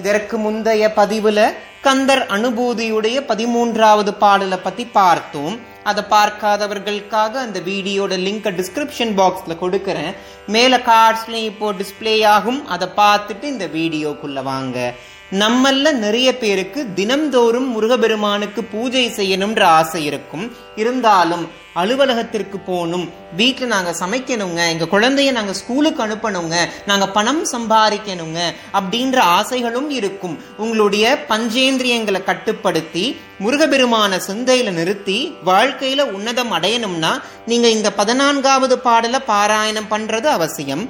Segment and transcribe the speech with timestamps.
[0.00, 1.40] இதற்கு முந்தைய பதிவுல
[1.82, 5.56] கந்தர் அனுபூதியுடைய பதிமூன்றாவது பாடலை பத்தி பார்த்தோம்.
[5.84, 10.14] அதை பார்க்காதவர்களுக்காக அந்த வீடியோட லிங்க் டிஸ்கிரிப்ஷன் பாக்ஸ்ல கொடுக்கறேன்.
[10.46, 12.66] மேல கார்ட்ஸ்லயும் இப்போ டிஸ்பிளே ஆகும்.
[12.66, 14.94] அதை பார்த்துட்டு இந்த வீடியோக்குள்ள வாங்க.
[15.32, 20.56] நம்மல்ல நிறைய பேருக்கு தினம்தோறும் முருகபெருமானுக்கு பூஜை செய்யணும்ன்ற ஆசை இருக்கும்.
[20.76, 23.10] இருந்தாலும் அலுவலகத்திற்கு போகணும்.
[23.36, 24.60] வீட்டில் நாங்கள் சமைக்கணுங்க.
[24.72, 26.56] எங்கள் குழந்தைய நாங்கள் ஸ்கூலுக்கு அனுப்பணுங்க.
[26.86, 28.40] நாங்கள் பணம் சம்பாதிக்கணுங்க.
[28.72, 30.38] அப்படின்ற ஆசைகளும் இருக்கும்.
[30.56, 35.34] உங்களுடைய பஞ்சேந்திரியங்களை கட்டுப்படுத்தி முருகபெருமான சிந்தையில நிறுத்தி
[35.74, 37.12] வாழ்க்கையில உன்னதம் அடையணும்னா
[37.46, 40.84] நீங்க இந்த பதினான்காவது பாடல பாராயணம் பண்றது அவசியம்.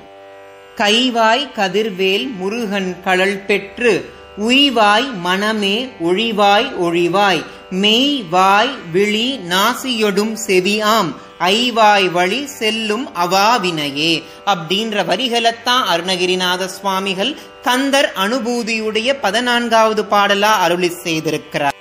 [0.77, 3.92] கைவாய் கதிர்வேல் முருகன் கழல் பெற்று
[4.38, 7.42] உய்வாய் மனமே ஒழிவாய் ஒழிவாய்
[7.82, 14.12] மெய் வாய் விழி நாசியொடும் செவியாம் ஐவாய் வழி செல்லும் அவாவினையே
[14.52, 21.73] அப்படின்ற வரிகளைத்தான் அருணகிரிநாத சுவாமிகள் கந்தர் அனுபூதியுடைய பதினான்காவது பாடலா அருளி செய்திருக்கிறார்.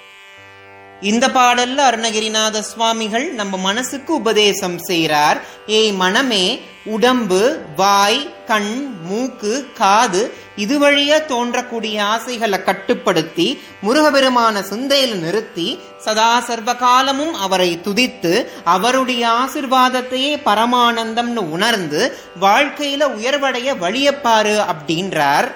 [1.09, 6.45] இந்த பாடல்ல அருணகிரிநாத சுவாமிகள் நம்ம மனசுக்கு உபதேசம் செய்கிறார் ஏய் மனமே
[6.85, 7.39] உடம்பு
[7.75, 8.73] வாய் கண்
[9.07, 10.21] மூக்கு காது
[10.55, 13.47] இது வழியா தோன்றக்கூடிய ஆசைகளை கட்டுப்படுத்தி
[13.85, 15.67] முருகபெருமான சிந்தையில் நிறுத்தி
[16.05, 18.33] சதா சர்வ காலமும் அவரை துதித்து
[18.75, 22.01] அவருடைய ஆசிர்வாதத்தையே பரமானந்தம்னு உணர்ந்து
[22.41, 25.49] வாழ்க்கையில உயர்வடைய வழியப்பாரு அப்படின்றார்.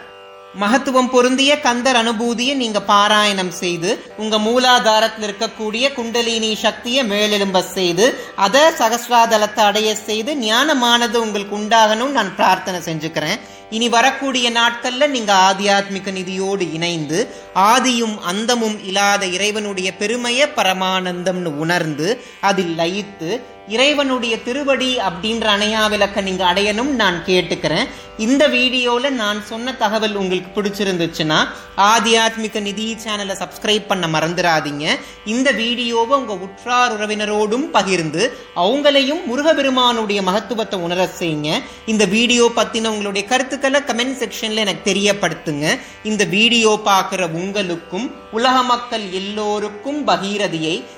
[0.57, 8.05] மகத்துவம் பொருந்திய கந்தர் அனுபூதியை நீங்க பாராயணம் செய்து உங்க மூலாதாரத்தில் இருக்கக்கூடிய குண்டலினி சக்தியை மேலெலும்ப செய்து
[8.35, 13.39] அதை சகசிராதலத்தை அடைய செய்து ஞானமானது உங்களுக்கு உண்டாகணும் நான் பிரார்த்தனை செஞ்சுக்கிறேன்.
[13.69, 17.19] இனி வரக்கூடிய நாட்கள்ல நீங்க ஆத்தியாத்மிக நிதியோடு இணைந்து
[17.55, 23.29] ஆதியும் அந்தமும் இல்லாத இறைவனுடைய பெருமைய பரமானந்தம்னு உணர்ந்து அதில் லயித்து
[23.75, 27.87] இறைவனுடைய திருவடி அப்படின்ற அணையா விளக்க நீங்க அடையணும் நான் கேட்டுக்கிறேன்.
[28.25, 31.39] இந்த வீடியோல நான் சொன்ன தகவல் உங்களுக்கு பிடிச்சிருந்துச்சுன்னா
[31.87, 34.85] ஆத்தியாத்மிக நிதி சேனலை சப்ஸ்கிரைப் பண்ண மறந்துடாதீங்க
[35.33, 38.23] இந்த வீடியோவை உங்க உற்றார் உறவினரோடும் பகிர்ந்து
[38.63, 41.51] அவங்களையும் முருகபெருமானுடைய மகத்துவத்தை உணர செய்யுங்க.
[41.93, 45.67] இந்த வீடியோ பத்தின உங்களுடைய கருத்துக்களை கமெண்ட் செக்ஷன்ல எனக்கு தெரியப்படுத்துங்க.
[46.11, 50.75] இந்த வீடியோ பார்க்குற உங்களுக்கும் உலக மக்கள் எல்லோருக்கும் பகீரதியை